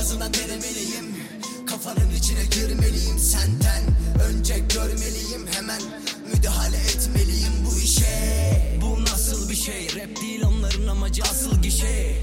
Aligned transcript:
azından 0.00 0.34
denemeliyim. 0.34 1.06
Kafanın 1.66 2.10
içine 2.18 2.44
girmeliyim 2.44 3.18
senden. 3.18 3.82
Önce 4.28 4.58
görmeliyim 4.58 5.46
hemen 5.54 5.80
Müdahale 6.34 6.76
etmeliyim 6.76 7.52
bu 7.66 7.80
işe. 7.80 8.06
Bu 8.82 9.02
nasıl 9.04 9.50
bir 9.50 9.54
şey? 9.56 9.86
Rap 9.86 10.20
değil 10.22 10.42
onların 10.44 10.86
amacı 10.86 11.22
asıl 11.22 11.62
gişe. 11.62 12.16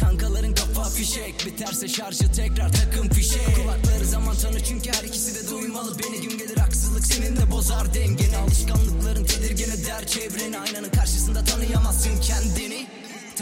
Kankaların 0.00 0.54
kafa 0.54 0.90
fişek. 0.90 1.46
Biterse 1.46 1.88
şarjı 1.88 2.32
tekrar 2.32 2.72
takım 2.72 3.08
fişek. 3.08 3.56
Kulakları 3.56 4.04
zaman 4.04 4.36
tanı 4.36 4.64
çünkü 4.64 4.90
her 4.92 5.04
ikisi 5.04 5.34
de 5.34 5.50
duymalı. 5.50 5.98
Beni 5.98 6.20
gün 6.20 6.38
gelir 6.38 6.56
haksızlık 6.56 7.06
senin 7.06 7.36
de 7.36 7.50
bozar 7.50 7.94
dengeni. 7.94 8.36
Alışkanlıkların 8.36 9.24
tedirgin 9.24 9.70
eder 9.70 10.06
çevreni. 10.06 10.58
Aynanın 10.58 10.88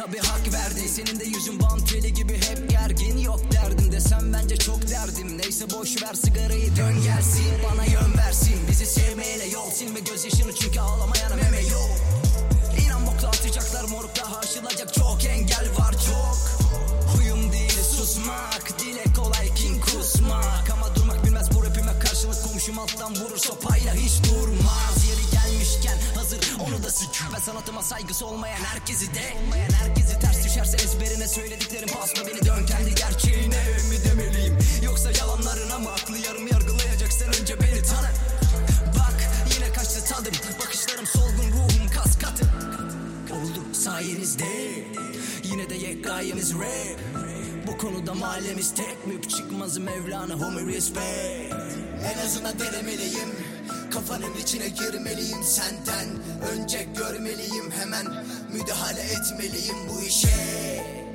Tabi 0.00 0.18
hak 0.18 0.52
verdi. 0.52 0.88
Senin 0.88 1.20
de 1.20 1.24
yüzün 1.24 1.60
banteli 1.60 2.14
gibi 2.14 2.34
hep 2.34 2.70
gergin. 2.70 3.18
Yok 3.18 3.40
derdim 3.52 3.92
desem 3.92 4.32
bence 4.32 4.56
çok 4.56 4.88
derdim. 4.88 5.38
Neyse 5.38 5.70
boş 5.70 6.02
ver 6.02 6.14
sigarayı 6.14 6.76
dön 6.76 7.02
gelsin. 7.02 7.44
Bana 7.70 7.84
yön 7.84 8.18
versin. 8.18 8.54
Bizi 8.70 8.86
sevmeyene 8.86 9.46
yol 9.46 9.70
silme 9.70 10.00
gözyaşını 10.00 10.54
çünkü 10.54 10.80
ağlamayana 10.80 11.36
meme 11.36 11.60
yok. 11.60 11.90
İnan 12.86 13.06
bokla 13.06 13.28
atacaklar 13.28 13.84
moruk 13.84 14.10
daha 14.16 14.40
çok 14.92 15.24
engel 15.24 15.68
var 15.78 15.92
çok. 15.92 16.38
Huyum 17.14 17.52
değil 17.52 17.82
susmak. 17.96 18.78
Dile 18.78 19.04
kolay 19.16 19.54
kin 19.54 19.80
kusmak. 19.80 20.70
Ama 20.72 20.94
durmak 20.94 21.24
bilmez 21.24 21.54
bu 21.54 21.64
rapime 21.64 21.98
karşılık 21.98 22.44
komşum 22.44 22.78
alttan 22.78 23.14
vurur. 23.16 23.38
Sopayla 23.38 23.94
hiç 23.94 24.12
durmaz. 24.24 25.04
Yeri 25.08 25.30
gelmişken 25.32 25.98
hazır 26.14 26.40
onu 26.90 26.96
da 26.96 26.98
sik 26.98 27.34
Ve 27.34 27.40
sanatıma 27.40 27.82
saygısı 27.82 28.26
olmayan 28.26 28.64
herkesi 28.64 29.14
de 29.14 29.34
Olmayan 29.44 29.70
herkesi 29.70 30.18
ters 30.18 30.44
düşerse 30.44 30.76
ezberine 30.76 31.28
söylediklerim 31.28 31.88
pasma 31.88 32.26
Beni 32.26 32.46
dön 32.46 32.66
kendi 32.66 32.94
gerçeğine. 32.94 33.64
Mi 33.90 34.04
demeliyim? 34.10 34.58
Yoksa 34.82 35.10
yalanlarına 35.10 35.78
mı 35.78 35.90
aklı 35.90 36.18
yarım 36.18 36.46
yargılayacaksan 36.46 37.28
önce 37.28 37.60
beni 37.60 37.82
tanı. 37.82 38.10
Bak 38.98 39.14
yine 39.54 39.72
kaçtı 39.72 40.04
tadım. 40.04 40.32
Bakışlarım 40.60 41.06
solgun 41.06 41.52
ruhum 41.52 41.88
kas 41.94 42.18
katı 42.18 42.44
Oldu 43.34 43.74
sayenizde 43.74 44.84
Yine 45.44 45.70
de 45.70 45.74
yekayemiz 45.74 46.54
rap. 46.54 47.00
Bu 47.66 47.78
konuda 47.78 48.14
mahallemiz 48.14 48.74
tek 48.74 49.06
müp 49.06 49.30
Çıkmaz 49.30 49.78
Mevlana 49.78 50.34
homie 50.34 50.76
respect. 50.76 51.54
En 52.14 52.26
azından 52.26 52.58
denemeliyim. 52.58 53.30
Kafanın 53.90 54.36
içine 54.42 54.68
girmeliyim 55.40 55.42
senden. 55.42 56.08
Önce 56.52 56.86
görmeliyim 56.96 57.70
hemen. 57.70 58.06
Müdahale 58.52 59.00
etmeliyim 59.00 59.76
bu 59.88 60.02
işe 60.02 61.09